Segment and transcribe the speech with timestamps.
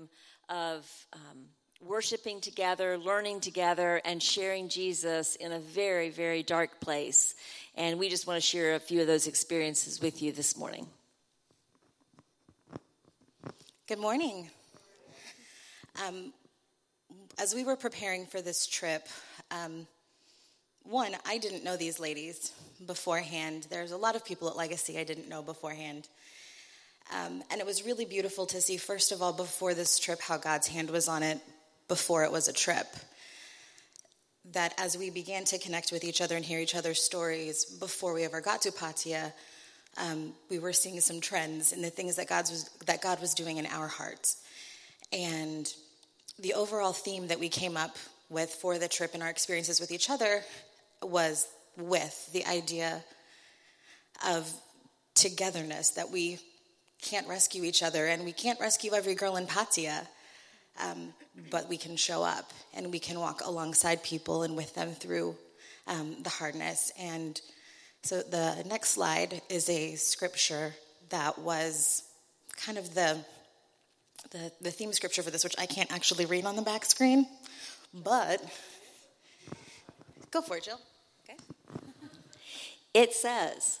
[0.00, 0.08] time
[0.48, 1.38] of um,
[1.80, 7.34] worshiping together, learning together, and sharing Jesus in a very, very dark place.
[7.76, 10.86] And we just want to share a few of those experiences with you this morning.
[13.86, 14.50] Good morning.
[16.06, 16.32] Um,
[17.38, 19.08] as we were preparing for this trip,
[19.50, 19.86] um,
[20.84, 22.52] one, I didn't know these ladies
[22.86, 23.66] beforehand.
[23.70, 26.08] There's a lot of people at Legacy I didn't know beforehand.
[27.12, 30.36] Um, and it was really beautiful to see, first of all, before this trip, how
[30.36, 31.40] God's hand was on it
[31.88, 32.86] before it was a trip.
[34.52, 38.14] That as we began to connect with each other and hear each other's stories before
[38.14, 39.32] we ever got to Pattaya,
[39.98, 43.34] um, we were seeing some trends in the things that, God's was, that God was
[43.34, 44.36] doing in our hearts.
[45.12, 45.72] And
[46.38, 47.96] the overall theme that we came up
[48.28, 50.42] with for the trip and our experiences with each other
[51.02, 53.02] was with the idea
[54.26, 54.50] of
[55.14, 56.38] togetherness, that we
[57.02, 60.06] can't rescue each other and we can't rescue every girl in Pattaya,
[60.82, 61.12] um,
[61.50, 65.36] but we can show up and we can walk alongside people and with them through
[65.86, 66.92] um, the hardness.
[66.98, 67.40] And
[68.02, 70.74] so the next slide is a scripture
[71.10, 72.04] that was
[72.56, 73.18] kind of the,
[74.30, 77.26] the, the theme scripture for this, which I can't actually read on the back screen,
[77.92, 78.40] but
[80.30, 80.80] go for it, Jill.
[81.24, 81.38] Okay.
[82.94, 83.80] It says,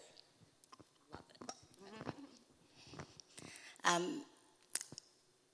[3.85, 4.21] Um,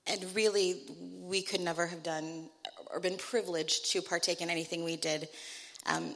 [0.06, 0.82] and really,
[1.22, 2.50] we could never have done
[2.94, 5.28] or been privileged to partake in anything we did
[5.86, 6.16] um,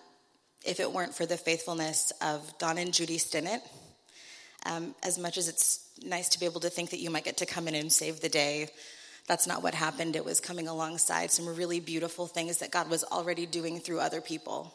[0.66, 3.62] if it weren't for the faithfulness of Don and Judy Stinnett.
[4.66, 7.38] Um, as much as it's nice to be able to think that you might get
[7.38, 8.69] to come in and save the day,
[9.28, 10.16] that's not what happened.
[10.16, 14.22] It was coming alongside some really beautiful things that God was already doing through other
[14.22, 14.74] people.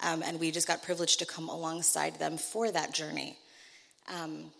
[0.00, 3.36] Um, and we just got privileged to come alongside them for that journey.
[4.12, 4.50] Um,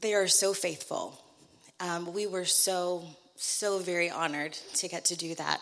[0.00, 1.18] they are so faithful.
[1.80, 3.04] Um, we were so,
[3.36, 5.60] so very honored to get to do that.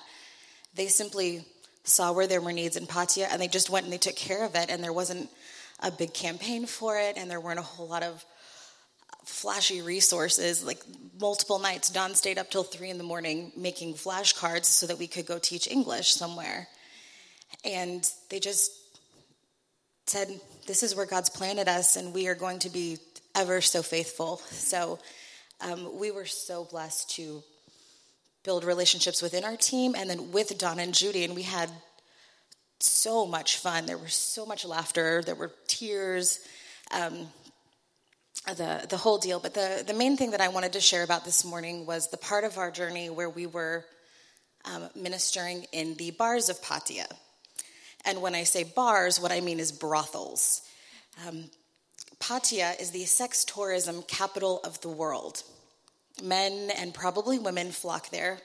[0.75, 1.45] They simply
[1.85, 4.45] saw where there were needs in Pattaya and they just went and they took care
[4.45, 5.31] of it, and there wasn't
[5.81, 8.25] a big campaign for it, and there weren't a whole lot of
[9.25, 10.65] flashy resources.
[10.65, 10.83] Like
[11.21, 15.07] multiple nights, Don stayed up till three in the morning making flashcards so that we
[15.07, 16.69] could go teach English somewhere.
[17.65, 18.73] And they just
[20.07, 20.29] said,
[20.67, 22.99] This is where God's planted us, and we are going to be
[23.39, 24.39] ever so faithful.
[24.51, 24.99] So
[25.61, 27.43] um, we were so blessed to
[28.43, 31.71] build relationships within our team and then with Donna and Judy, and we had
[32.81, 33.87] so much fun.
[33.87, 36.41] There was so much laughter, there were tears,
[36.91, 37.29] um,
[38.47, 39.39] the, the whole deal.
[39.39, 42.17] But the, the main thing that I wanted to share about this morning was the
[42.17, 43.85] part of our journey where we were
[44.65, 47.07] um, ministering in the bars of Pattaya.
[48.05, 50.63] And when I say bars, what I mean is brothels.
[51.27, 51.45] Um,
[52.21, 55.43] Pattaya is the sex tourism capital of the world.
[56.23, 58.39] Men and probably women flock there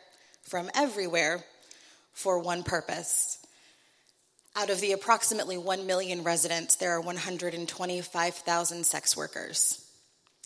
[0.44, 1.44] from everywhere
[2.13, 3.39] for one purpose.
[4.56, 9.84] Out of the approximately 1 million residents, there are 125,000 sex workers,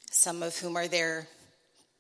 [0.10, 1.28] some of whom are there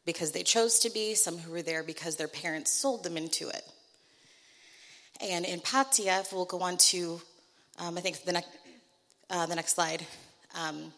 [0.05, 3.49] because they chose to be, some who are there because their parents sold them into
[3.49, 3.63] it.
[5.19, 7.19] And in Pattaya, we'll go on to,
[7.79, 8.45] um, I think, the, ne-
[9.29, 10.05] uh, the next slide.
[10.55, 10.93] Um,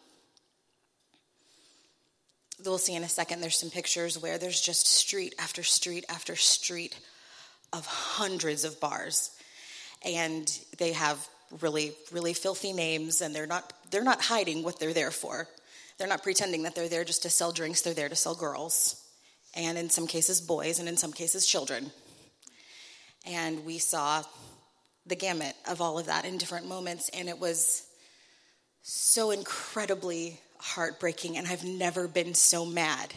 [2.64, 6.36] we'll see in a second, there's some pictures where there's just street after street after
[6.36, 6.98] street
[7.72, 9.30] of hundreds of bars.
[10.04, 11.26] And they have
[11.60, 15.48] really, really filthy names, and they're not, they're not hiding what they're there for.
[15.98, 19.04] They're not pretending that they're there just to sell drinks, they're there to sell girls,
[19.54, 21.90] and in some cases, boys, and in some cases, children.
[23.26, 24.22] And we saw
[25.06, 27.86] the gamut of all of that in different moments, and it was
[28.82, 33.12] so incredibly heartbreaking, and I've never been so mad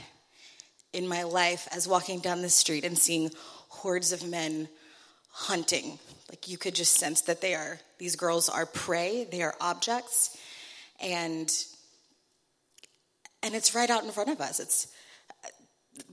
[0.94, 3.32] in my life as walking down the street and seeing
[3.70, 4.70] hordes of men
[5.30, 6.00] hunting.
[6.30, 10.38] Like you could just sense that they are, these girls are prey, they are objects,
[11.02, 11.52] and
[13.42, 14.60] and it's right out in front of us.
[14.60, 14.88] It's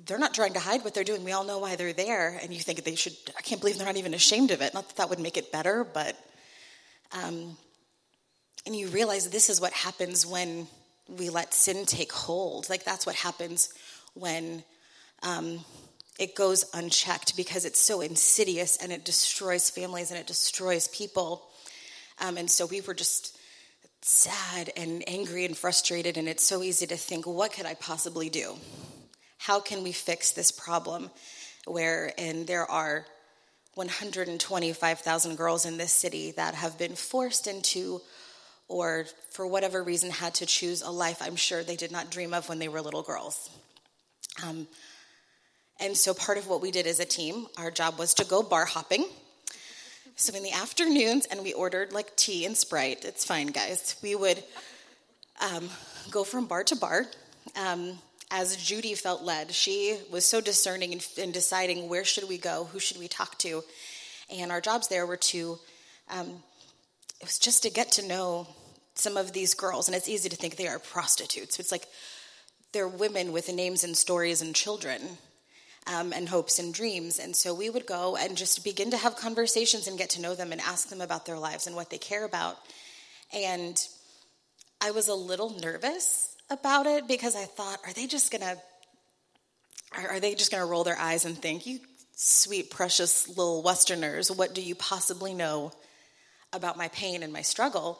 [0.04, 1.24] they're not trying to hide what they're doing.
[1.24, 3.14] We all know why they're there, and you think they should.
[3.38, 4.74] I can't believe they're not even ashamed of it.
[4.74, 6.16] Not that that would make it better, but
[7.12, 7.56] um,
[8.66, 10.66] and you realize this is what happens when
[11.18, 12.68] we let sin take hold.
[12.68, 13.72] Like that's what happens
[14.14, 14.64] when
[15.22, 15.64] um,
[16.18, 21.42] it goes unchecked because it's so insidious and it destroys families and it destroys people.
[22.20, 23.36] Um, and so we were just
[24.02, 28.28] sad and angry and frustrated, and it's so easy to think, what could I possibly
[28.28, 28.56] do?
[29.38, 31.10] How can we fix this problem?
[31.66, 33.06] Where, and there are
[33.74, 38.00] 125,000 girls in this city that have been forced into
[38.70, 42.32] or for whatever reason had to choose a life I'm sure they did not dream
[42.32, 43.50] of when they were little girls.
[44.46, 44.68] Um,
[45.80, 48.42] and so part of what we did as a team, our job was to go
[48.42, 49.04] bar hopping.
[50.14, 53.96] So in the afternoons, and we ordered like tea and Sprite, it's fine, guys.
[54.02, 54.42] We would
[55.40, 55.68] um,
[56.10, 57.06] go from bar to bar.
[57.56, 57.98] Um,
[58.30, 62.68] as Judy felt led, she was so discerning in, in, deciding where should we go,
[62.72, 63.64] who should we talk to,
[64.30, 65.58] and our jobs there were to,
[66.08, 66.28] um,
[67.20, 68.46] it was just to get to know
[69.00, 71.58] some of these girls, and it's easy to think they are prostitutes.
[71.58, 71.88] It's like
[72.72, 75.18] they're women with names and stories and children.
[75.86, 77.18] Um, and hopes and dreams.
[77.18, 80.34] And so we would go and just begin to have conversations and get to know
[80.34, 82.58] them and ask them about their lives and what they care about.
[83.32, 83.82] And
[84.82, 88.56] I was a little nervous about it because I thought, are they just gonna,
[89.96, 91.80] are they just gonna roll their eyes and think, you
[92.14, 95.72] sweet, precious little Westerners, what do you possibly know
[96.52, 97.98] about my pain and my struggle?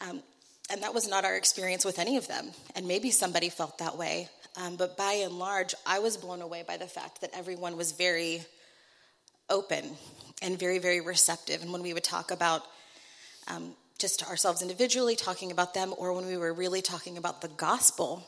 [0.00, 0.22] Um,
[0.70, 2.50] and that was not our experience with any of them.
[2.74, 4.28] And maybe somebody felt that way.
[4.56, 7.92] Um, but by and large, I was blown away by the fact that everyone was
[7.92, 8.44] very
[9.50, 9.84] open
[10.42, 11.62] and very, very receptive.
[11.62, 12.62] And when we would talk about
[13.48, 17.48] um, just ourselves individually, talking about them, or when we were really talking about the
[17.48, 18.26] gospel,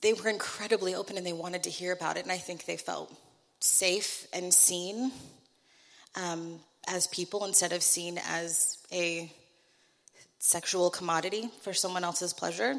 [0.00, 2.22] they were incredibly open and they wanted to hear about it.
[2.22, 3.12] And I think they felt
[3.60, 5.10] safe and seen
[6.14, 9.32] um, as people instead of seen as a
[10.44, 12.74] sexual commodity for someone else's pleasure.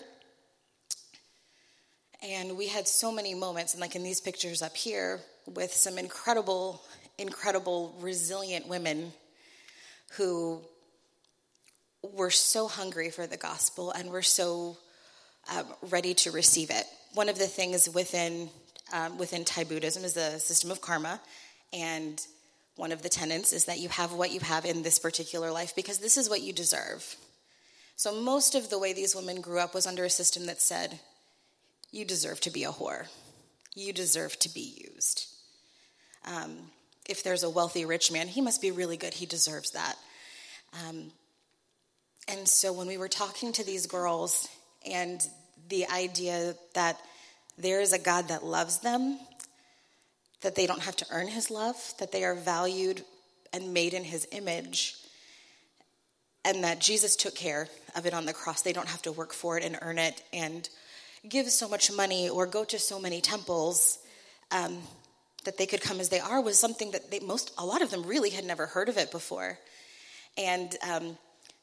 [2.21, 5.97] And we had so many moments, and like in these pictures up here, with some
[5.97, 6.83] incredible,
[7.17, 9.13] incredible, resilient women
[10.12, 10.62] who
[12.03, 14.77] were so hungry for the gospel and were so
[15.51, 16.85] um, ready to receive it.
[17.15, 18.50] One of the things within
[18.94, 21.19] um, within Thai Buddhism is the system of karma,
[21.73, 22.23] and
[22.75, 25.75] one of the tenets is that you have what you have in this particular life
[25.75, 27.15] because this is what you deserve.
[27.97, 31.00] So, most of the way these women grew up was under a system that said,
[31.92, 33.07] you deserve to be a whore,
[33.74, 35.27] you deserve to be used.
[36.25, 36.71] Um,
[37.07, 39.95] if there's a wealthy rich man, he must be really good, he deserves that.
[40.88, 41.12] Um,
[42.27, 44.50] and so, when we were talking to these girls,
[44.86, 45.21] and
[45.69, 47.00] the idea that
[47.57, 49.19] there is a God that loves them,
[50.42, 53.03] that they don't have to earn his love, that they are valued
[53.53, 54.95] and made in his image,
[56.45, 58.62] and that Jesus took care of it on the cross.
[58.62, 60.69] They don't have to work for it and earn it and
[61.27, 64.00] give so much money or go to so many temples.
[64.51, 64.81] Um,
[65.45, 67.89] that they could come as they are was something that they most a lot of
[67.89, 69.57] them really had never heard of it before
[70.38, 71.18] and um,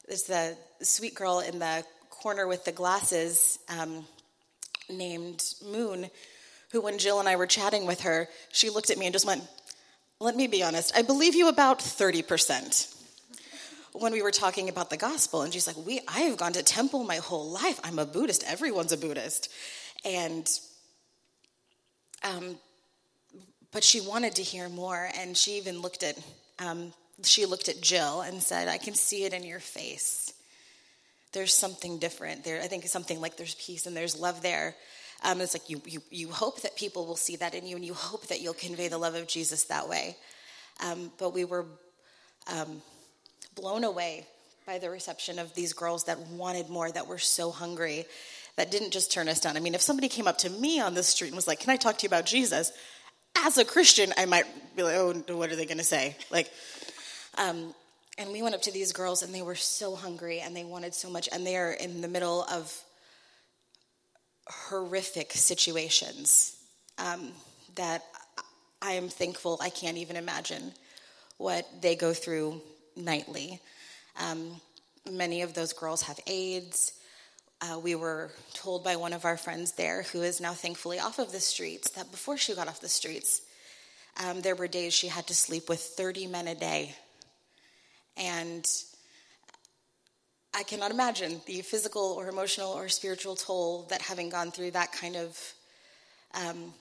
[0.07, 4.05] there's the sweet girl in the corner with the glasses um,
[4.89, 6.09] named moon
[6.71, 9.27] who when jill and i were chatting with her she looked at me and just
[9.27, 9.43] went
[10.19, 13.02] let me be honest i believe you about 30%
[13.93, 16.63] when we were talking about the gospel, and she's like, "We, I have gone to
[16.63, 17.79] temple my whole life.
[17.83, 18.43] I'm a Buddhist.
[18.47, 19.49] Everyone's a Buddhist,"
[20.03, 20.49] and
[22.23, 22.57] um,
[23.71, 26.17] but she wanted to hear more, and she even looked at
[26.59, 30.33] um, she looked at Jill and said, "I can see it in your face.
[31.31, 32.61] There's something different there.
[32.61, 34.75] I think something like there's peace and there's love there."
[35.23, 37.85] Um, it's like you, you you hope that people will see that in you, and
[37.85, 40.17] you hope that you'll convey the love of Jesus that way.
[40.83, 41.65] Um, but we were
[42.51, 42.81] um,
[43.55, 44.25] blown away
[44.65, 48.05] by the reception of these girls that wanted more, that were so hungry,
[48.55, 49.57] that didn't just turn us down.
[49.57, 51.69] I mean, if somebody came up to me on the street and was like, Can
[51.69, 52.71] I talk to you about Jesus?
[53.37, 54.45] As a Christian, I might
[54.75, 56.15] be like, Oh, what are they going to say?
[56.31, 56.51] Like,
[57.37, 57.73] um,
[58.17, 60.93] and we went up to these girls and they were so hungry and they wanted
[60.93, 62.79] so much, and they are in the middle of
[64.47, 66.57] horrific situations
[66.97, 67.31] um,
[67.75, 68.03] that
[68.81, 70.73] I am thankful I can't even imagine
[71.37, 72.61] what they go through
[72.95, 73.59] nightly.
[74.19, 74.61] Um,
[75.09, 76.93] many of those girls have AIDS.
[77.61, 81.19] Uh, we were told by one of our friends there, who is now thankfully off
[81.19, 83.41] of the streets, that before she got off the streets,
[84.23, 86.95] um, there were days she had to sleep with 30 men a day.
[88.17, 88.67] And
[90.53, 94.91] I cannot imagine the physical or emotional or spiritual toll that having gone through that
[94.91, 95.53] kind of
[96.35, 96.73] um,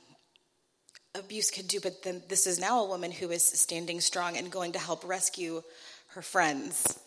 [1.14, 1.80] abuse could do.
[1.80, 5.04] But then this is now a woman who is standing strong and going to help
[5.04, 5.62] rescue
[6.14, 6.98] her friends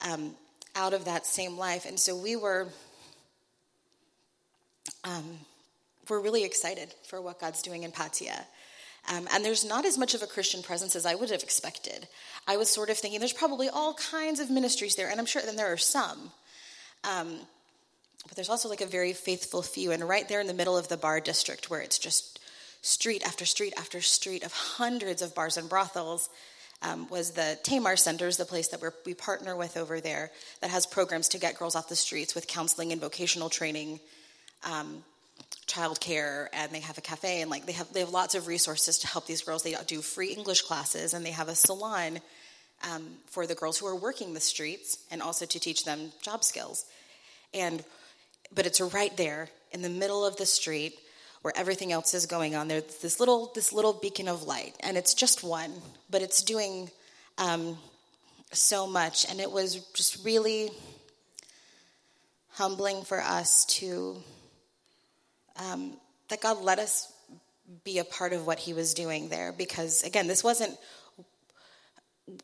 [0.00, 0.34] um,
[0.74, 1.86] out of that same life.
[1.86, 2.68] And so we were,
[5.04, 5.38] um,
[6.08, 8.44] we're really excited for what God's doing in Pattaya.
[9.12, 12.08] Um, and there's not as much of a Christian presence as I would have expected.
[12.46, 15.42] I was sort of thinking there's probably all kinds of ministries there, and I'm sure
[15.42, 16.30] then there are some.
[17.04, 17.38] Um,
[18.26, 20.88] but there's also like a very faithful few, and right there in the middle of
[20.88, 22.40] the bar district, where it's just
[22.80, 26.30] street after street after street of hundreds of bars and brothels,
[26.84, 30.86] um, was the Tamar Centers, the place that we partner with over there, that has
[30.86, 34.00] programs to get girls off the streets with counseling and vocational training,
[34.64, 35.02] um,
[35.66, 38.98] childcare, and they have a cafe, and like they have they have lots of resources
[38.98, 39.62] to help these girls.
[39.62, 42.20] They do free English classes, and they have a salon
[42.92, 46.44] um, for the girls who are working the streets, and also to teach them job
[46.44, 46.84] skills.
[47.54, 47.82] And
[48.54, 50.98] but it's right there in the middle of the street
[51.44, 52.68] where everything else is going on.
[52.68, 55.70] There's this little this little beacon of light, and it's just one,
[56.08, 56.90] but it's doing
[57.36, 57.76] um,
[58.50, 60.70] so much, and it was just really
[62.52, 64.16] humbling for us to
[65.60, 65.92] um,
[66.30, 67.12] that God let us
[67.84, 70.74] be a part of what He was doing there, because again, this wasn't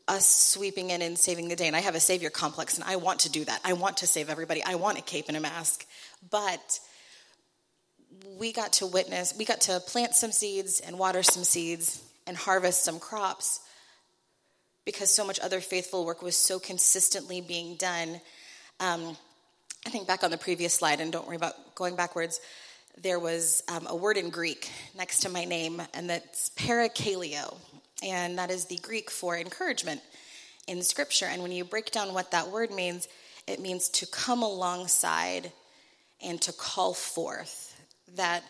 [0.08, 1.66] us sweeping in and saving the day.
[1.66, 3.62] And I have a savior complex, and I want to do that.
[3.64, 4.62] I want to save everybody.
[4.62, 5.86] I want a cape and a mask.
[6.30, 6.80] But
[8.38, 12.36] we got to witness, we got to plant some seeds and water some seeds and
[12.36, 13.60] harvest some crops
[14.84, 18.20] because so much other faithful work was so consistently being done.
[18.80, 19.16] Um,
[19.86, 22.40] I think back on the previous slide, and don't worry about going backwards,
[23.00, 27.56] there was um, a word in Greek next to my name, and that's parakaleo
[28.02, 30.00] and that is the Greek for encouragement
[30.66, 31.26] in Scripture.
[31.26, 33.08] And when you break down what that word means,
[33.46, 35.52] it means to come alongside
[36.22, 37.69] and to call forth.
[38.16, 38.42] That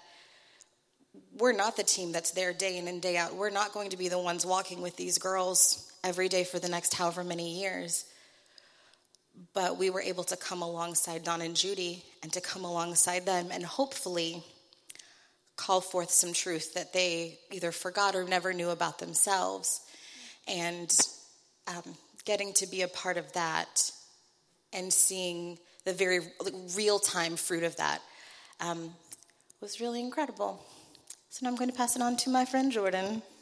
[1.37, 3.35] we're not the team that's there day in and day out.
[3.35, 6.69] We're not going to be the ones walking with these girls every day for the
[6.69, 8.05] next however many years.
[9.55, 13.49] But we were able to come alongside Don and Judy and to come alongside them
[13.51, 14.43] and hopefully
[15.57, 19.81] call forth some truth that they either forgot or never knew about themselves.
[20.47, 20.95] And
[21.67, 23.91] um, getting to be a part of that
[24.73, 26.21] and seeing the very
[26.77, 28.01] real time fruit of that
[28.61, 28.91] um,
[29.61, 30.65] was really incredible.
[31.29, 33.23] So now I'm going to pass it on to my friend Jordan.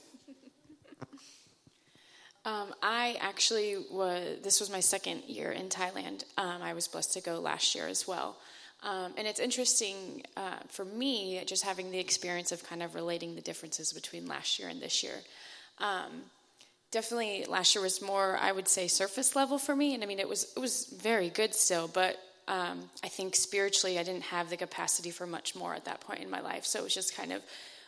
[2.44, 6.24] Um, I actually was, this was my second year in Thailand.
[6.38, 8.38] Um, I was blessed to go last year as well.
[8.82, 13.34] Um, and it's interesting uh, for me just having the experience of kind of relating
[13.34, 15.16] the differences between last year and this year.
[15.78, 16.22] Um,
[16.90, 20.20] definitely, last year was more, I would say, surface level for me, and I mean,
[20.20, 22.16] it was it was very good still, but
[22.48, 26.20] um, I think spiritually, I didn't have the capacity for much more at that point
[26.20, 26.64] in my life.
[26.64, 27.42] So it was just kind of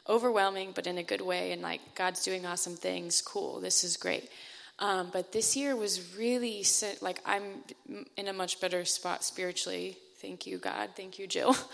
[0.09, 3.21] overwhelming, but in a good way, and like God's doing awesome things.
[3.21, 4.31] Cool, this is great.
[4.79, 6.65] Um, but this year was really
[7.01, 7.43] like I'm
[8.17, 10.91] in a much better spot spiritually Thank you, God.
[10.97, 11.57] Thank you, Jill.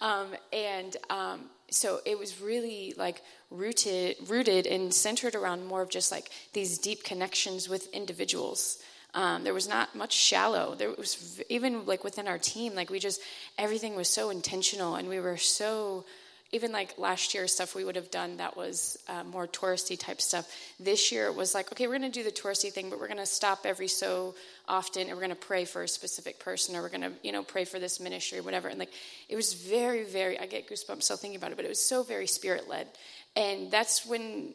[0.00, 1.40] Um, and um,
[1.70, 6.78] so it was really like rooted, rooted and centered around more of just like these
[6.78, 8.82] deep connections with individuals.
[9.16, 10.74] Um, there was not much shallow.
[10.74, 13.20] There was even like within our team, like we just
[13.56, 16.04] everything was so intentional, and we were so
[16.52, 20.20] even like last year stuff we would have done that was uh, more touristy type
[20.20, 20.54] stuff.
[20.78, 23.08] This year it was like okay we're going to do the touristy thing but we're
[23.08, 24.34] going to stop every so
[24.68, 27.32] often and we're going to pray for a specific person or we're going to you
[27.32, 28.68] know pray for this ministry or whatever.
[28.68, 28.92] And like
[29.30, 32.02] it was very very i get goosebumps still thinking about it but it was so
[32.02, 32.86] very spirit led
[33.34, 34.54] and that's when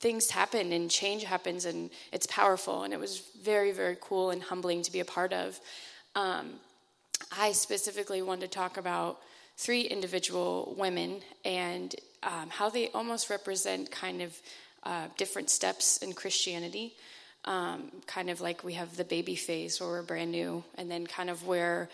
[0.00, 4.42] things happen and change happens and it's powerful and it was very very cool and
[4.42, 5.60] humbling to be a part of
[6.14, 6.50] um,
[7.38, 9.20] i specifically wanted to talk about
[9.60, 14.36] three individual women and um, how they almost represent kind of
[14.84, 16.94] uh, different steps in Christianity.
[17.44, 21.06] Um, kind of like we have the baby phase where we're brand new, and then
[21.06, 21.88] kind of where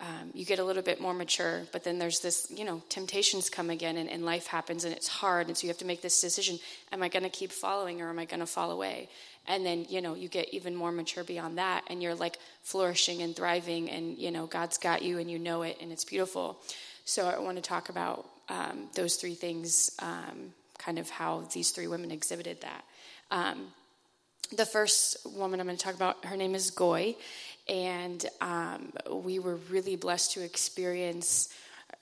[0.00, 3.50] um, you get a little bit more mature, but then there's this, you know, temptations
[3.50, 5.48] come again and, and life happens and it's hard.
[5.48, 6.58] And so you have to make this decision
[6.92, 9.08] am I going to keep following or am I going to fall away?
[9.48, 13.22] And then, you know, you get even more mature beyond that and you're like flourishing
[13.22, 16.60] and thriving and, you know, God's got you and you know it and it's beautiful.
[17.04, 21.70] So I want to talk about um, those three things, um, kind of how these
[21.70, 22.84] three women exhibited that.
[23.30, 23.72] Um,
[24.56, 27.16] the first woman I'm going to talk about, her name is Goy,
[27.68, 31.48] and um, we were really blessed to experience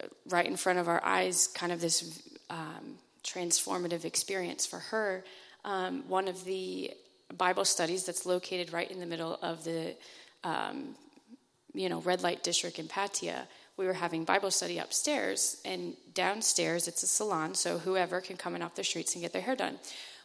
[0.03, 5.25] uh, right in front of our eyes kind of this um, transformative experience for her.
[5.65, 6.93] Um, one of the
[7.37, 9.95] Bible studies that's located right in the middle of the
[11.75, 13.47] you know red light district in Pattaya
[13.77, 18.57] we were having Bible study upstairs, and downstairs it's a salon, so whoever can come
[18.57, 19.79] in off the streets and get their hair done.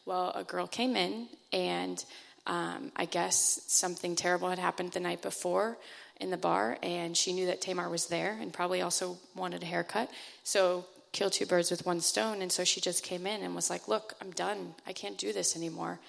[0.05, 2.03] Well, a girl came in, and
[2.51, 5.77] um, I guess something terrible had happened the night before
[6.19, 9.65] in the bar, and she knew that Tamar was there and probably also wanted a
[9.65, 10.11] haircut.
[10.43, 12.41] So kill two birds with one stone.
[12.41, 14.75] And so she just came in and was like, Look, I'm done.
[14.85, 15.99] I can't do this anymore.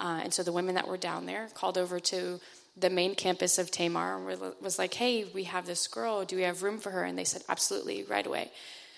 [0.00, 2.40] Uh, and so the women that were down there called over to
[2.76, 6.24] the main campus of Tamar and was like, Hey, we have this girl.
[6.24, 7.04] Do we have room for her?
[7.04, 8.50] And they said, Absolutely, right away.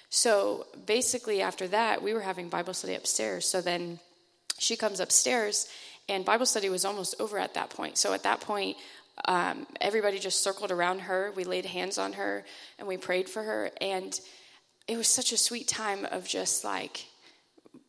[0.09, 3.47] So basically, after that, we were having Bible study upstairs.
[3.47, 3.99] So then
[4.59, 5.69] she comes upstairs,
[6.09, 7.99] and Bible study was almost over at that point.
[7.99, 8.77] So at that point,
[9.27, 11.33] um, everybody just circled around her.
[11.35, 12.45] We laid hands on her
[12.79, 13.71] and we prayed for her.
[13.81, 14.19] And
[14.87, 17.07] it was such a sweet time of just like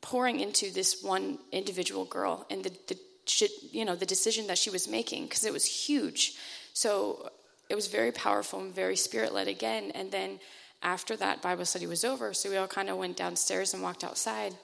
[0.01, 2.97] pouring into this one individual girl and the, the
[3.71, 6.35] you know the decision that she was making because it was huge
[6.73, 7.29] so
[7.69, 10.39] it was very powerful and very spirit led again and then
[10.81, 14.03] after that bible study was over so we all kind of went downstairs and walked
[14.03, 14.55] outside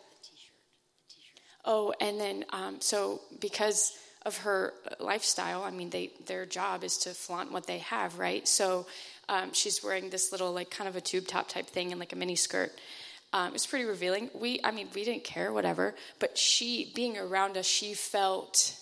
[1.66, 6.98] oh and then um, so because of her lifestyle i mean they their job is
[6.98, 8.86] to flaunt what they have right so
[9.30, 12.14] um, she's wearing this little, like, kind of a tube top type thing and like
[12.14, 12.72] a mini skirt.
[13.32, 14.30] Um, it's pretty revealing.
[14.34, 15.96] We, I mean, we didn't care, whatever.
[16.20, 18.78] But she, being around us, she felt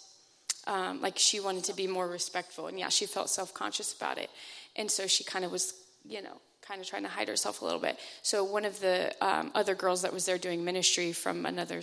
[0.67, 4.17] um, like she wanted to be more respectful, and yeah, she felt self conscious about
[4.17, 4.29] it.
[4.75, 5.73] And so she kind of was,
[6.05, 7.97] you know, kind of trying to hide herself a little bit.
[8.21, 11.81] So one of the um, other girls that was there doing ministry from another,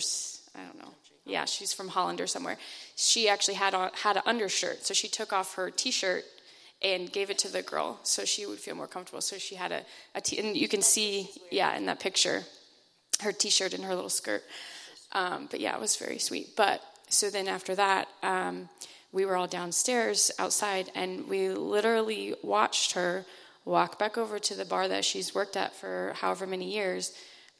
[0.55, 0.93] I don't know,
[1.25, 2.57] yeah, she's from Holland or somewhere.
[2.95, 6.25] She actually had on, had an undershirt, so she took off her t-shirt
[6.81, 9.21] and gave it to the girl so she would feel more comfortable.
[9.21, 9.81] So she had a,
[10.15, 12.43] a t- and you can see, yeah, in that picture,
[13.21, 14.43] her t-shirt and her little skirt.
[15.11, 16.55] Um, but yeah, it was very sweet.
[16.55, 18.69] But so then after that, um,
[19.11, 23.25] we were all downstairs outside, and we literally watched her
[23.65, 27.13] walk back over to the bar that she's worked at for however many years,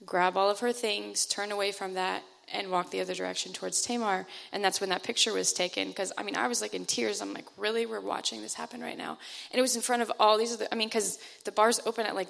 [0.05, 3.81] grab all of her things, turn away from that, and walk the other direction towards
[3.81, 4.25] Tamar.
[4.51, 5.89] And that's when that picture was taken.
[5.89, 7.21] Because, I mean, I was like in tears.
[7.21, 7.85] I'm like, really?
[7.85, 9.17] We're watching this happen right now?
[9.51, 12.05] And it was in front of all these other, I mean, because the bar's open
[12.05, 12.29] at like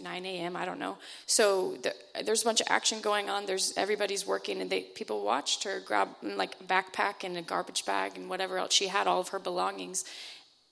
[0.00, 0.98] 9 a.m., I don't know.
[1.26, 3.46] So the, there's a bunch of action going on.
[3.46, 7.42] There's everybody's working, and they people watched her grab mm, like a backpack and a
[7.42, 8.72] garbage bag and whatever else.
[8.72, 10.04] She had all of her belongings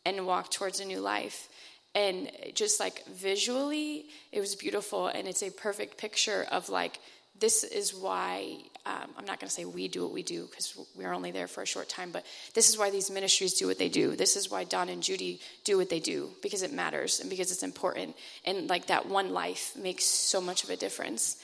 [0.05, 1.49] and walk towards a new life.
[1.95, 5.09] And just like visually, it was beautiful.
[5.09, 7.01] And it's a perfect picture of like,
[7.39, 10.79] this is why um, I'm not going to say we do what we do because
[10.97, 13.79] we're only there for a short time, but this is why these ministries do what
[13.79, 14.17] they do.
[14.17, 17.53] This is why Don and Judy do what they do because it matters and because
[17.53, 18.17] it's important.
[18.45, 21.37] And like that one life makes so much of a difference.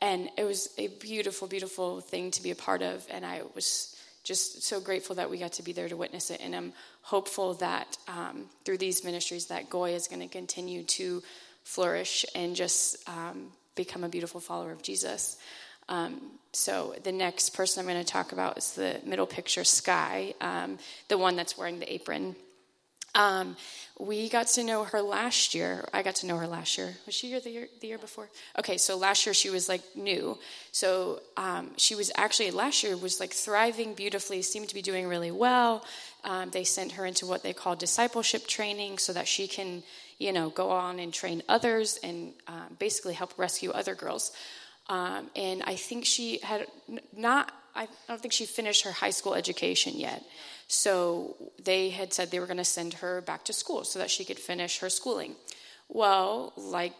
[0.00, 3.06] And it was a beautiful, beautiful thing to be a part of.
[3.10, 6.40] And I was just so grateful that we got to be there to witness it.
[6.42, 6.72] And I'm
[7.02, 11.22] hopeful that um, through these ministries that Goy is going to continue to
[11.64, 15.38] flourish and just um, become a beautiful follower of Jesus.
[15.88, 16.20] Um,
[16.52, 20.78] so the next person I'm going to talk about is the middle picture, Sky, um,
[21.08, 22.36] the one that's wearing the apron.
[23.14, 23.56] Um,
[23.98, 25.88] we got to know her last year.
[25.92, 26.94] I got to know her last year.
[27.06, 28.28] Was she here the year, the year before?
[28.58, 30.38] Okay, so last year she was like new.
[30.70, 35.08] So um, she was actually last year was like thriving beautifully, seemed to be doing
[35.08, 35.84] really well.
[36.22, 39.82] Um, they sent her into what they call discipleship training so that she can
[40.20, 44.32] you know, go on and train others and um, basically help rescue other girls.
[44.88, 46.66] Um, and I think she had
[47.16, 50.22] not, I don't think she finished her high school education yet.
[50.68, 54.10] So they had said they were going to send her back to school so that
[54.10, 55.36] she could finish her schooling.
[55.88, 56.92] Well, like,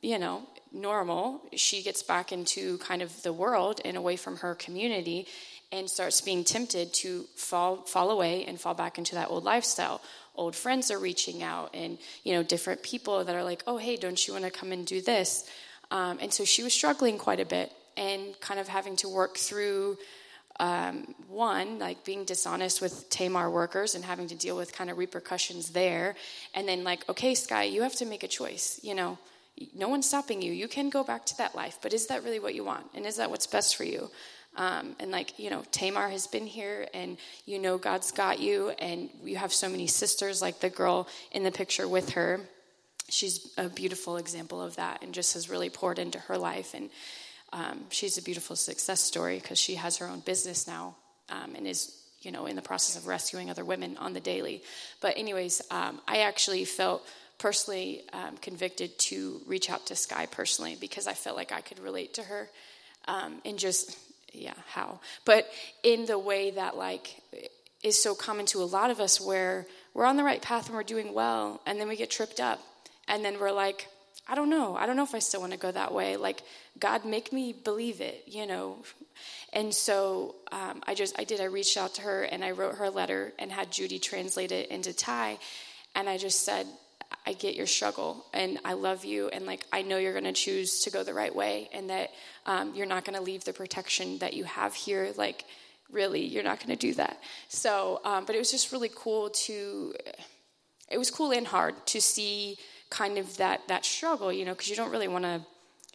[0.00, 4.54] you know, normal, she gets back into kind of the world and away from her
[4.54, 5.26] community
[5.72, 10.00] and starts being tempted to fall fall away and fall back into that old lifestyle
[10.38, 13.96] old friends are reaching out and you know different people that are like oh hey
[13.96, 15.48] don't you want to come and do this?
[15.90, 19.36] Um, and so she was struggling quite a bit and kind of having to work
[19.36, 19.98] through
[20.60, 24.98] um, one like being dishonest with tamar workers and having to deal with kind of
[24.98, 26.14] repercussions there.
[26.54, 29.18] And then like okay sky you have to make a choice you know?
[29.74, 30.52] No one's stopping you.
[30.52, 32.86] You can go back to that life but is that really what you want?
[32.94, 34.10] And is that what's best for you
[34.56, 38.70] um, and like, you know, Tamar has been here and you know God's got you,
[38.70, 42.40] and you have so many sisters, like the girl in the picture with her.
[43.08, 46.74] She's a beautiful example of that and just has really poured into her life.
[46.74, 46.90] And
[47.52, 50.96] um, she's a beautiful success story because she has her own business now
[51.30, 54.62] um, and is you know in the process of rescuing other women on the daily
[55.00, 57.06] but anyways um, i actually felt
[57.38, 61.78] personally um, convicted to reach out to sky personally because i felt like i could
[61.78, 62.48] relate to her
[63.06, 63.96] um, and just
[64.32, 65.00] yeah, how?
[65.24, 65.48] But
[65.82, 67.22] in the way that like
[67.82, 70.74] is so common to a lot of us where we're on the right path and
[70.74, 72.60] we're doing well and then we get tripped up
[73.06, 73.88] and then we're like
[74.30, 74.76] I don't know.
[74.76, 76.18] I don't know if I still want to go that way.
[76.18, 76.42] Like,
[76.78, 78.76] God, make me believe it, you know.
[79.54, 81.40] And so um, I just, I did.
[81.40, 84.52] I reached out to her and I wrote her a letter and had Judy translate
[84.52, 85.38] it into Thai.
[85.94, 86.66] And I just said,
[87.28, 90.32] I get your struggle and I love you and like I know you're going to
[90.32, 92.08] choose to go the right way and that
[92.46, 95.12] um, you're not going to leave the protection that you have here.
[95.14, 95.44] Like
[95.92, 97.20] really you're not going to do that.
[97.48, 99.92] So um, but it was just really cool to
[100.90, 102.56] it was cool and hard to see
[102.88, 105.42] kind of that that struggle you know because you don't really want to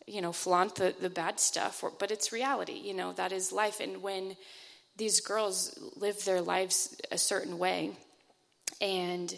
[0.06, 3.52] you know flaunt the, the bad stuff or, but it's reality you know that is
[3.52, 3.80] life.
[3.80, 4.36] And when
[4.98, 7.98] these girls live their lives a certain way
[8.80, 9.36] and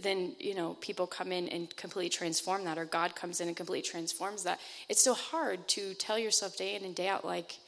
[0.00, 3.56] then you know people come in and completely transform that or god comes in and
[3.56, 4.60] completely transforms that.
[4.88, 7.58] It's so hard to tell yourself day in and day out like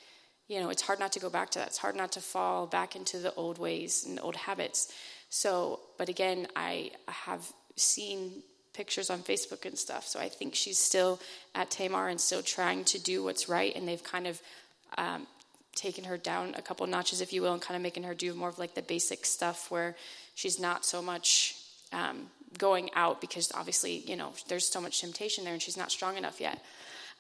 [0.49, 1.69] you know it's hard not to go back to that.
[1.69, 4.93] It's hard not to fall back into the old ways and old habits.
[5.29, 7.47] So but again i have
[7.77, 11.21] seen pictures on facebook and stuff so i think she's still
[11.55, 14.41] at tamar and still trying to do what's right and they've kind of
[14.99, 15.27] um,
[15.75, 18.35] taken her down a couple notches if you will and kind of making her do
[18.35, 19.97] more of like the basic stuff where
[20.35, 21.57] she's not so much
[21.95, 22.27] um,
[22.59, 26.17] going out because obviously, you know, there's so much temptation there and she's not strong
[26.17, 26.63] enough yet.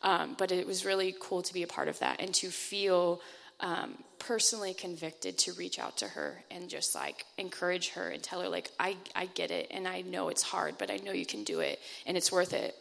[0.03, 3.23] Um, but it was really cool to be a part of that and to feel
[3.61, 8.43] um, personally convicted to reach out to her and just like encourage her and tell
[8.43, 11.25] her like I, I get it and I know it's hard, but I know you
[11.25, 12.77] can do it and it's worth it.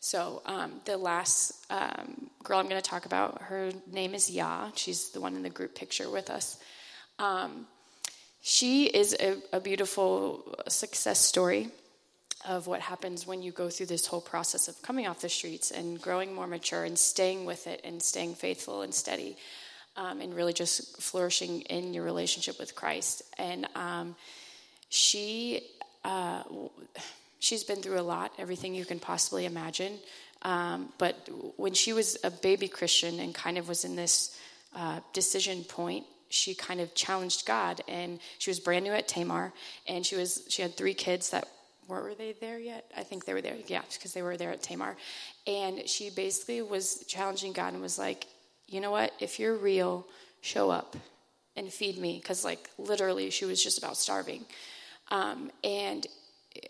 [0.00, 4.70] So um, the last um, girl I'm going to talk about, her name is Ya.
[4.74, 6.58] She's the one in the group picture with us.
[7.18, 7.66] Um,
[8.40, 11.70] she is a, a beautiful success story
[12.46, 15.70] of what happens when you go through this whole process of coming off the streets
[15.70, 19.36] and growing more mature and staying with it and staying faithful and steady
[19.96, 23.22] um, and really just flourishing in your relationship with Christ.
[23.38, 24.14] And um,
[24.88, 25.62] she
[26.04, 26.44] uh,
[27.40, 29.98] she's been through a lot, everything you can possibly imagine.
[30.42, 34.38] Um, but when she was a baby Christian and kind of was in this
[34.76, 39.52] uh, decision point she kind of challenged God, and she was brand new at Tamar,
[39.86, 41.48] and she was she had three kids that
[41.88, 42.90] were were they there yet?
[42.96, 44.96] I think they were there, yeah, because they were there at Tamar,
[45.46, 48.26] and she basically was challenging God and was like,
[48.66, 49.12] you know what?
[49.20, 50.06] If you're real,
[50.42, 50.96] show up
[51.56, 54.44] and feed me, because like literally she was just about starving,
[55.10, 56.06] um, and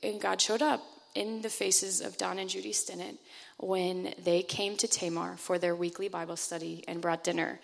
[0.03, 0.83] and God showed up
[1.15, 3.17] in the faces of Don and Judy Stinnett
[3.59, 7.59] when they came to Tamar for their weekly Bible study and brought dinner.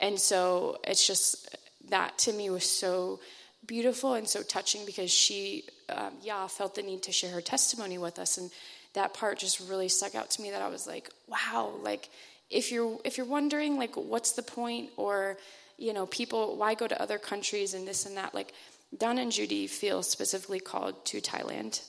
[0.00, 1.56] And so it's just
[1.90, 3.20] that to me was so
[3.66, 7.98] beautiful and so touching because she, um, yeah, felt the need to share her testimony
[7.98, 8.38] with us.
[8.38, 8.50] And
[8.94, 12.08] that part just really stuck out to me that I was like, wow, like
[12.50, 15.36] if you're if you're wondering like what's the point or
[15.78, 18.34] you know people why go to other countries and this and that?
[18.34, 18.52] Like
[18.96, 21.82] Don and Judy feel specifically called to Thailand.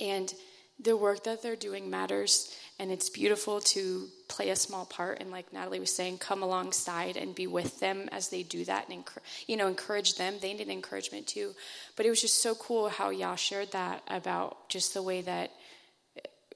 [0.00, 0.32] And
[0.78, 5.30] the work that they're doing matters and it's beautiful to play a small part and
[5.30, 9.04] like natalie was saying come alongside and be with them as they do that and
[9.46, 10.34] you know encourage them.
[10.40, 11.54] They need encouragement too.
[11.96, 15.50] But it was just so cool how y'all shared that about just the way that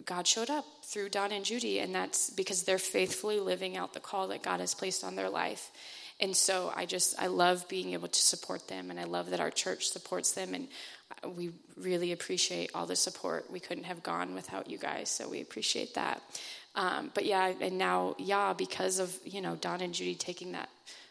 [0.04, 1.78] god showed up through don and judy.
[1.78, 5.28] And that's because they're faithfully living out the call that god has placed on their
[5.28, 5.70] life.
[6.18, 8.90] And so i just i love being able to support them.
[8.90, 10.54] And i love that our church supports them.
[10.54, 10.68] And
[11.36, 13.50] we really appreciate all the support.
[13.50, 16.22] We couldn't have gone without you guys, so we appreciate that.
[16.74, 20.68] Um, but yeah, and now, yeah, because of you know Don and Judy taking that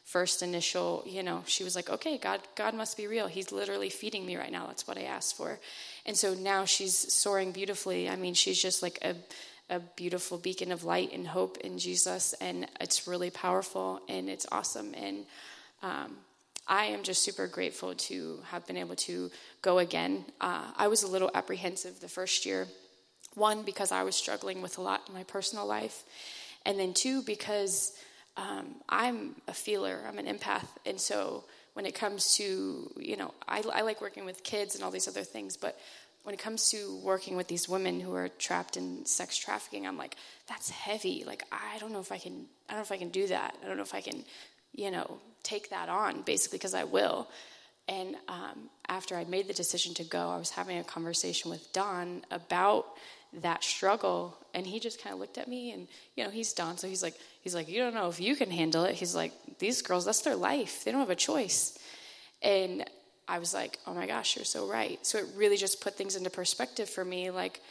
[0.09, 3.27] first initial, you know, she was like, okay, God, God must be real.
[3.27, 4.65] He's literally feeding me right now.
[4.65, 5.59] That's what I asked for.
[6.03, 8.09] And so now she's soaring beautifully.
[8.09, 9.13] I mean, she's just like a,
[9.69, 14.47] a beautiful beacon of light and hope in Jesus, and it's really powerful and it's
[14.51, 14.95] awesome.
[14.95, 15.25] And
[15.83, 16.17] um,
[16.69, 19.31] I am just super grateful to have been able to
[19.63, 20.23] go again.
[20.39, 22.67] Uh, I was a little apprehensive the first year.
[23.33, 26.03] One, because I was struggling with a lot in my personal life.
[26.65, 27.93] And then two, because
[28.37, 30.67] um, I'm a feeler, I'm an empath.
[30.85, 34.83] And so when it comes to, you know, I, I like working with kids and
[34.83, 35.79] all these other things, but
[36.23, 39.97] when it comes to working with these women who are trapped in sex trafficking, I'm
[39.97, 40.15] like,
[40.47, 41.23] that's heavy.
[41.25, 43.55] Like, I don't know if I can, I don't know if I can do that.
[43.63, 44.23] I don't know if I can,
[44.75, 47.27] you know, take that on, basically, because I will.
[47.87, 51.73] And um, after I made the decision to go, I was having a conversation with
[51.73, 52.85] Don about
[53.41, 56.77] that struggle, and he just kind of looked at me, and you know, he's Don,
[56.77, 58.95] so he's like, he's like, you don't know if you can handle it.
[58.95, 61.77] He's like, these girls, that's their life; they don't have a choice.
[62.41, 62.85] And
[63.27, 65.05] I was like, oh my gosh, you're so right.
[65.05, 67.29] So it really just put things into perspective for me.
[67.29, 67.61] Like,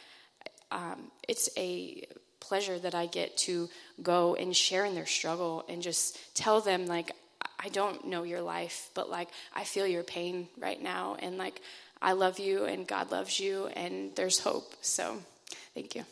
[0.71, 2.05] um, it's a
[2.39, 3.69] pleasure that I get to
[4.01, 7.11] go and share in their struggle and just tell them like
[7.59, 11.61] I don't know your life, but like I feel your pain right now and like
[12.01, 14.73] I love you and God loves you and there's hope.
[14.81, 15.17] So,
[15.73, 16.05] thank you.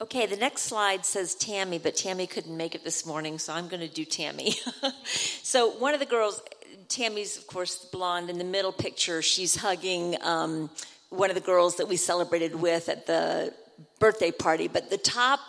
[0.00, 3.68] Okay, the next slide says Tammy, but Tammy couldn't make it this morning, so I'm
[3.68, 4.54] going to do Tammy.
[5.04, 6.42] so, one of the girls,
[6.88, 10.68] Tammy's, of course, blonde, in the middle picture, she's hugging um,
[11.10, 13.54] one of the girls that we celebrated with at the
[14.00, 14.66] birthday party.
[14.66, 15.40] But the top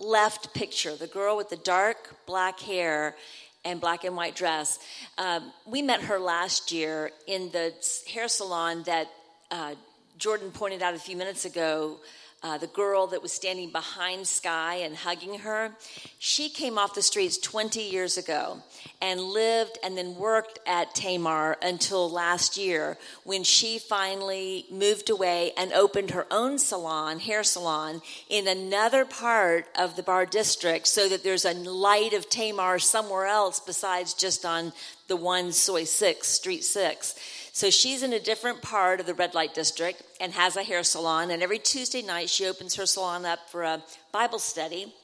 [0.00, 3.16] left picture, the girl with the dark black hair
[3.64, 4.78] and black and white dress,
[5.18, 7.74] um, we met her last year in the
[8.10, 9.08] hair salon that
[9.50, 9.74] uh,
[10.18, 11.98] Jordan pointed out a few minutes ago
[12.42, 15.72] uh, the girl that was standing behind Sky and hugging her,
[16.18, 18.62] she came off the streets 20 years ago
[19.02, 25.52] and lived and then worked at Tamar until last year when she finally moved away
[25.56, 28.00] and opened her own salon, hair salon,
[28.30, 33.26] in another part of the Bar District so that there's a light of Tamar somewhere
[33.26, 34.72] else besides just on
[35.08, 37.16] the one Soi 6, Street 6.
[37.60, 40.82] So she's in a different part of the red light district and has a hair
[40.82, 41.30] salon.
[41.30, 44.94] And every Tuesday night, she opens her salon up for a Bible study.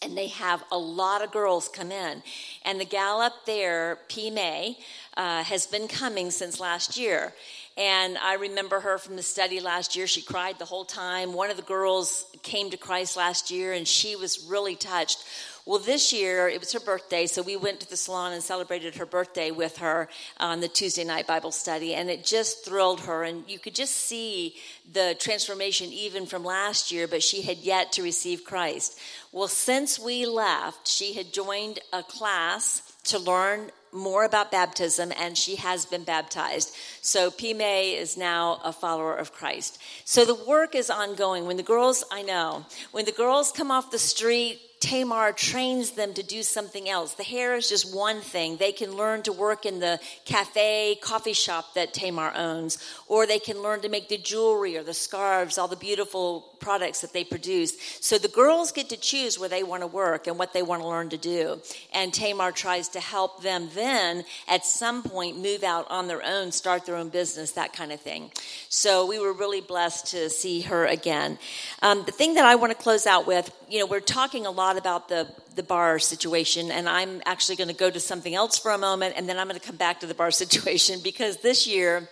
[0.00, 2.22] And they have a lot of girls come in.
[2.64, 4.30] And the gal up there, P.
[4.30, 4.78] May,
[5.18, 7.34] uh, has been coming since last year.
[7.76, 10.06] And I remember her from the study last year.
[10.06, 11.34] She cried the whole time.
[11.34, 15.22] One of the girls came to Christ last year, and she was really touched
[15.66, 18.96] well, this year it was her birthday, so we went to the salon and celebrated
[18.96, 23.24] her birthday with her on the Tuesday night Bible study, and it just thrilled her.
[23.24, 24.56] And you could just see
[24.92, 28.98] the transformation even from last year, but she had yet to receive Christ.
[29.32, 35.38] Well, since we left, she had joined a class to learn more about baptism and
[35.38, 36.74] she has been baptized.
[37.00, 37.54] So P.
[37.54, 39.80] May is now a follower of Christ.
[40.04, 41.46] So the work is ongoing.
[41.46, 46.12] When the girls, I know, when the girls come off the street, Tamar trains them
[46.12, 47.14] to do something else.
[47.14, 48.58] The hair is just one thing.
[48.58, 52.76] They can learn to work in the cafe, coffee shop that Tamar owns,
[53.08, 57.00] or they can learn to make the jewelry or the scarves, all the beautiful products
[57.00, 57.72] that they produce.
[58.00, 60.82] So the girls get to choose where they want to work and what they want
[60.82, 61.62] to learn to do.
[61.94, 66.52] And Tamar tries to help them then at some point move out on their own,
[66.52, 68.30] start their own business, that kind of thing.
[68.68, 71.38] So we were really blessed to see her again.
[71.80, 74.50] Um, the thing that I want to close out with, you know, we're talking a
[74.50, 78.58] lot about the the bar situation, and I'm actually going to go to something else
[78.58, 81.38] for a moment, and then I'm going to come back to the bar situation because
[81.38, 82.08] this year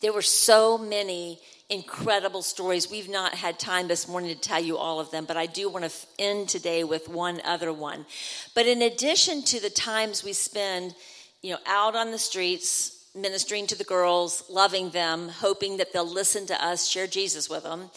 [0.00, 1.38] there were so many
[1.68, 2.90] incredible stories.
[2.90, 5.70] We've not had time this morning to tell you all of them, but I do
[5.70, 8.04] want to end today with one other one.
[8.54, 10.94] But in addition to the times we spend,
[11.40, 16.04] you know, out on the streets, ministering to the girls, loving them, hoping that they'll
[16.04, 17.90] listen to us, share Jesus with them,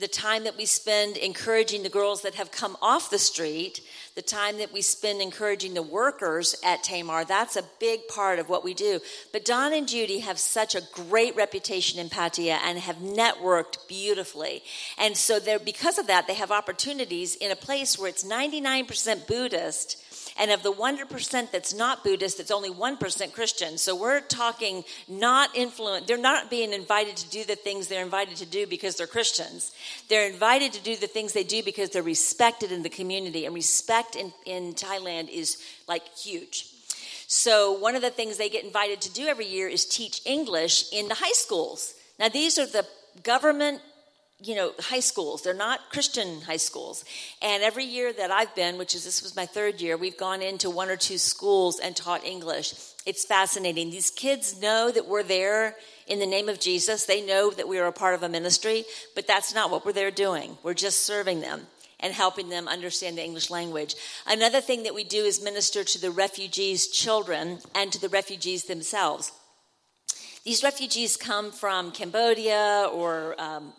[0.00, 3.82] the time that we spend encouraging the girls that have come off the street,
[4.14, 8.48] the time that we spend encouraging the workers at Tamar, that's a big part of
[8.48, 9.00] what we do.
[9.32, 14.62] But Don and Judy have such a great reputation in Pattaya and have networked beautifully.
[14.96, 19.26] And so they're, because of that, they have opportunities in a place where it's 99%
[19.26, 20.02] Buddhist
[20.38, 23.78] and of the 1% that's not Buddhist, it's only 1% Christian.
[23.78, 28.36] So we're talking not influence, they're not being invited to do the things they're invited
[28.36, 29.72] to do because they're Christians.
[30.08, 33.46] They're invited to do the things they do because they're respected in the community.
[33.46, 36.68] And respect in, in Thailand is like huge.
[37.26, 40.92] So one of the things they get invited to do every year is teach English
[40.92, 41.94] in the high schools.
[42.18, 42.86] Now, these are the
[43.22, 43.80] government
[44.42, 45.42] you know, high schools.
[45.42, 47.04] They're not Christian high schools.
[47.40, 50.42] And every year that I've been, which is this was my third year, we've gone
[50.42, 52.74] into one or two schools and taught English.
[53.06, 53.90] It's fascinating.
[53.90, 55.76] These kids know that we're there
[56.06, 57.06] in the name of Jesus.
[57.06, 59.92] They know that we are a part of a ministry, but that's not what we're
[59.92, 60.58] there doing.
[60.62, 61.66] We're just serving them
[62.00, 63.94] and helping them understand the English language.
[64.26, 68.64] Another thing that we do is minister to the refugees' children and to the refugees
[68.64, 69.30] themselves.
[70.44, 73.72] These refugees come from Cambodia or um,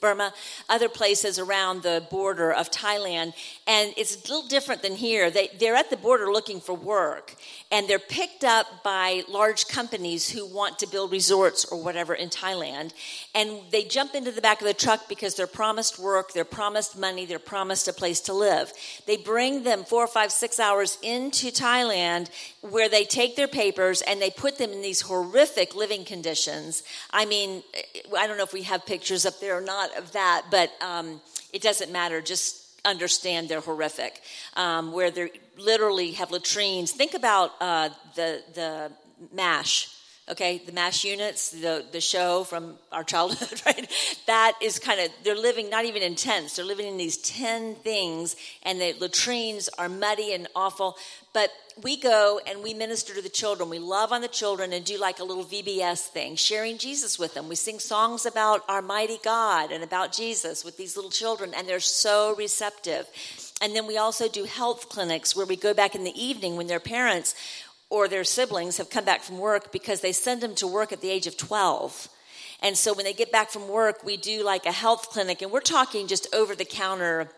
[0.00, 0.32] Burma,
[0.70, 3.34] other places around the border of Thailand.
[3.66, 5.30] And it's a little different than here.
[5.30, 7.34] They, they're at the border looking for work,
[7.70, 12.30] and they're picked up by large companies who want to build resorts or whatever in
[12.30, 12.94] Thailand.
[13.34, 16.96] And they jump into the back of the truck because they're promised work, they're promised
[16.96, 18.72] money, they're promised a place to live.
[19.06, 22.30] They bring them four or five, six hours into Thailand
[22.62, 26.82] where they take their papers and they put them in these horrific living conditions.
[27.10, 27.62] I mean,
[28.16, 31.20] I don't know if we have pictures up there or not of that, but um,
[31.52, 32.20] it doesn't matter.
[32.20, 34.20] Just understand they're horrific,
[34.56, 36.92] um, where they literally have latrines.
[36.92, 38.92] Think about uh, the the
[39.32, 39.88] mash
[40.28, 43.90] okay the MASH units the, the show from our childhood right?
[44.26, 47.76] That is kind of they're living not even in tents they're living in these 10
[47.76, 50.96] things and the latrines are muddy and awful.
[51.32, 51.50] But
[51.82, 53.68] we go and we minister to the children.
[53.68, 57.34] We love on the children and do like a little vbs thing sharing jesus with
[57.34, 57.48] them.
[57.48, 61.68] We sing songs about our mighty god and about jesus with these little children and
[61.68, 63.08] they're so receptive.
[63.60, 66.66] And then we also do health clinics where we go back in the evening when
[66.66, 67.34] their parents
[67.94, 71.00] or their siblings have come back from work because they send them to work at
[71.00, 72.08] the age of 12
[72.60, 75.52] And so when they get back from work, we do like a health clinic, and
[75.52, 77.30] we're talking just over the counter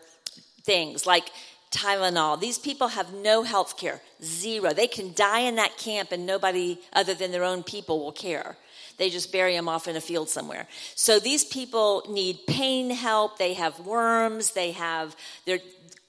[0.63, 1.27] things like
[1.69, 2.39] Tylenol.
[2.39, 4.73] These people have no health care, zero.
[4.73, 8.57] They can die in that camp, and nobody other than their own people will care.
[8.97, 10.65] They just bury them off in a field somewhere.
[10.95, 13.37] So these people need pain help.
[13.37, 14.53] They have worms.
[14.53, 15.15] They have
[15.45, 15.59] their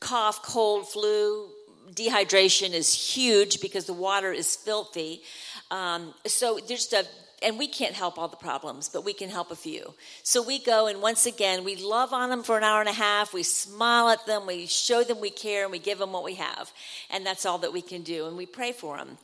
[0.01, 1.51] cough, cold, flu.
[1.95, 5.23] Dehydration is huge because the water is filthy.
[5.71, 7.05] Um, so there's a
[7.43, 9.95] and we can't help all the problems, but we can help a few.
[10.23, 12.93] So we go and once again, we love on them for an hour and a
[12.93, 13.33] half.
[13.33, 14.47] We smile at them.
[14.47, 16.73] We show them we care and we give them what we have.
[17.11, 18.27] And that's all that we can do.
[18.27, 19.19] And we pray for them.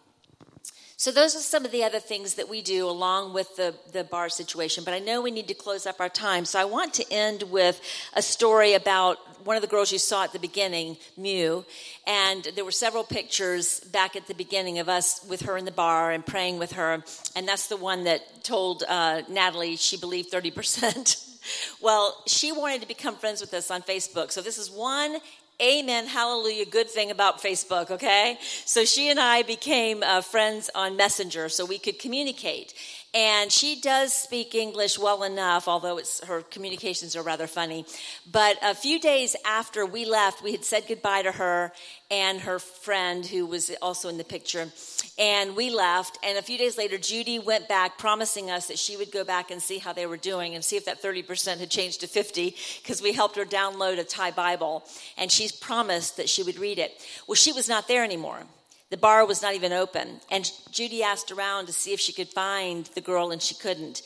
[1.05, 4.05] So those are some of the other things that we do along with the, the
[4.05, 4.85] bar situation.
[4.85, 6.47] But I know we need to close up our time.
[6.47, 7.79] So I want to end with
[8.15, 11.67] a story about one of the girls you saw at the beginning, Mew.
[12.07, 15.71] And there were several pictures back at the beginning of us with her in the
[15.71, 17.05] bar and praying with her.
[17.37, 21.33] And that's the one that told uh, Natalie she believed 30%.
[21.81, 24.31] well, she wanted to become friends with us on Facebook.
[24.31, 25.19] So this is one
[25.61, 28.39] amen, hallelujah, good thing about Facebook, okay?
[28.65, 32.75] So she and I became uh, friends on Messenger so we could communicate.
[33.15, 37.87] And she does speak English well enough, although her communications are rather funny.
[38.31, 41.73] But a few days after we left, we had said goodbye to her
[42.11, 44.69] and her friend, who was also in the picture.
[45.17, 46.19] And we left.
[46.25, 49.53] And a few days later, Judy went back, promising us that she would go back
[49.53, 52.57] and see how they were doing and see if that 30% had changed to 50,
[52.83, 54.83] because we helped her download a Thai Bible.
[55.17, 57.01] And she promised that she would read it.
[57.29, 58.43] Well, she was not there anymore.
[58.91, 60.21] The bar was not even open.
[60.31, 64.03] And Judy asked around to see if she could find the girl, and she couldn't.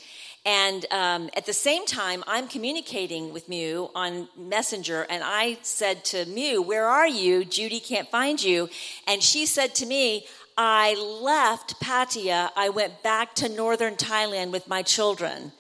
[0.47, 6.05] And um, at the same time, I'm communicating with Mew on Messenger, and I said
[6.07, 7.45] to Mew, Where are you?
[7.45, 8.71] Judy can't find you.
[9.07, 12.51] And she said to me, I left Pattaya.
[12.57, 15.53] I went back to northern Thailand with my children.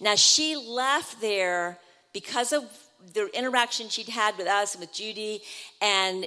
[0.00, 1.78] Now, she left there
[2.12, 2.64] because of
[3.14, 5.42] the interaction she'd had with us and with Judy,
[5.80, 6.26] and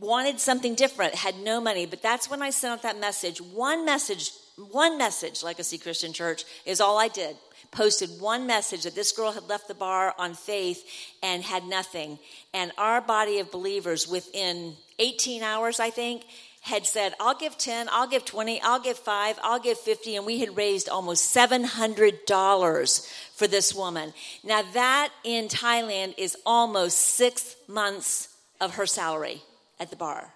[0.00, 1.86] wanted something different, had no money.
[1.86, 3.40] But that's when I sent out that message.
[3.40, 7.36] One message, one message, Legacy Christian Church, is all I did.
[7.70, 10.84] Posted one message that this girl had left the bar on faith
[11.22, 12.18] and had nothing.
[12.52, 16.24] And our body of believers, within 18 hours, I think,
[16.60, 20.26] had said, I'll give 10, I'll give 20, I'll give 5, I'll give 50, and
[20.26, 24.12] we had raised almost $700 for this woman.
[24.44, 28.28] Now, that in Thailand is almost six months
[28.60, 29.42] of her salary
[29.82, 30.32] at the bar.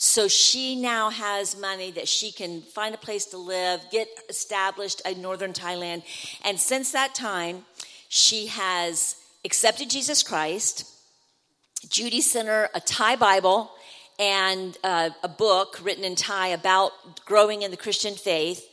[0.00, 5.02] So she now has money that she can find a place to live, get established
[5.04, 6.04] in northern Thailand.
[6.44, 7.64] And since that time,
[8.08, 10.84] she has accepted Jesus Christ.
[11.88, 13.72] Judy sent her a Thai Bible
[14.20, 16.92] and uh, a book written in Thai about
[17.24, 18.64] growing in the Christian faith,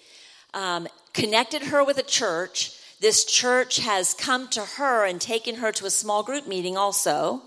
[0.54, 2.72] um, connected her with a church.
[3.00, 7.42] This church has come to her and taken her to a small group meeting also.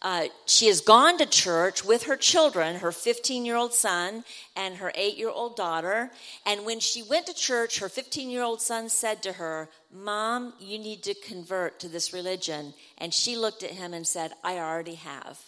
[0.00, 4.22] Uh, she has gone to church with her children, her 15 year old son
[4.56, 6.10] and her 8 year old daughter.
[6.46, 10.52] And when she went to church, her 15 year old son said to her, Mom,
[10.60, 12.74] you need to convert to this religion.
[12.98, 15.40] And she looked at him and said, I already have.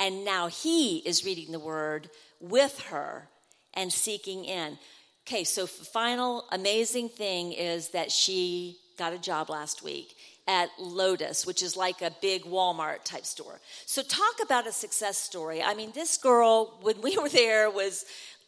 [0.00, 2.10] And now he is reading the word
[2.40, 3.28] with her
[3.74, 4.78] and seeking in.
[5.26, 11.46] Okay, so final amazing thing is that she got a job last week at Lotus,
[11.46, 13.60] which is like a big Walmart type store.
[13.86, 15.62] So, talk about a success story.
[15.62, 18.04] I mean, this girl, when we were there, was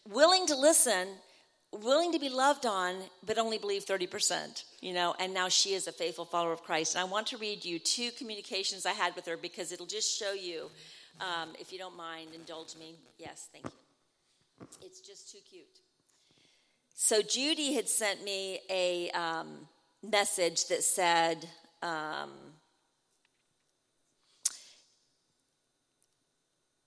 [0.09, 1.09] willing to listen,
[1.73, 5.87] willing to be loved on, but only believe 30%, you know, and now she is
[5.87, 6.95] a faithful follower of Christ.
[6.95, 10.19] And I want to read you two communications I had with her because it'll just
[10.19, 10.71] show you,
[11.21, 12.97] um, if you don't mind, indulge me.
[13.19, 14.67] Yes, thank you.
[14.83, 15.65] It's just too cute.
[16.97, 19.69] So, Judy had sent me a um,
[20.03, 21.49] message that said,
[21.85, 22.31] um,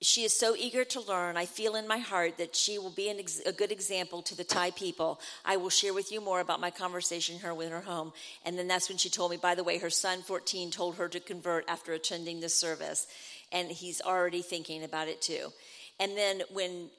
[0.02, 1.38] she is so eager to learn.
[1.38, 4.44] I feel in my heart that she will be ex- a good example to the
[4.44, 5.20] Thai people.
[5.46, 8.12] I will share with you more about my conversation her with her home.
[8.44, 11.08] And then that's when she told me, by the way, her son, 14, told her
[11.10, 13.06] to convert after attending this service.
[13.52, 15.52] And he's already thinking about it too.
[16.00, 16.90] And then when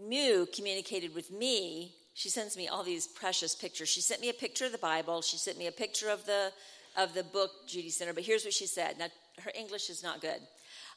[0.00, 3.88] Mew communicated with me, she sends me all these precious pictures.
[3.88, 5.22] She sent me a picture of the Bible.
[5.22, 6.52] She sent me a picture of the
[6.96, 8.98] of the book Judy Center, but here's what she said.
[8.98, 9.06] Now,
[9.42, 10.40] her English is not good.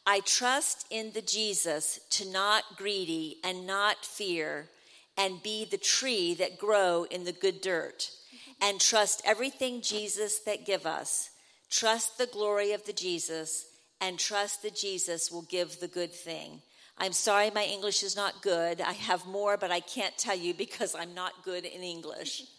[0.05, 4.67] I trust in the Jesus to not greedy and not fear
[5.17, 8.09] and be the tree that grow in the good dirt
[8.61, 11.29] and trust everything Jesus that give us.
[11.69, 13.67] Trust the glory of the Jesus
[13.99, 16.61] and trust that Jesus will give the good thing.
[16.97, 18.81] I'm sorry my English is not good.
[18.81, 22.43] I have more, but I can't tell you because I'm not good in English.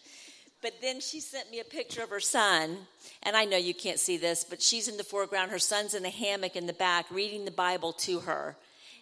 [0.63, 2.77] But then she sent me a picture of her son,
[3.21, 5.51] and I know you can't see this, but she's in the foreground.
[5.51, 8.55] Her son's in a hammock in the back reading the Bible to her.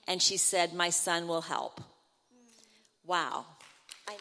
[0.07, 1.79] And she said, My son will help.
[3.05, 3.45] Wow.
[4.07, 4.19] I know.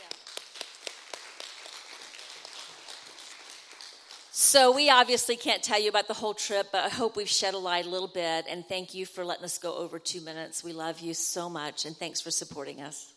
[4.32, 7.55] So, we obviously can't tell you about the whole trip, but I hope we've shed
[7.55, 8.45] a light a little bit.
[8.51, 10.62] And thank you for letting us go over two minutes.
[10.62, 13.14] We love you so much, and thanks for supporting us.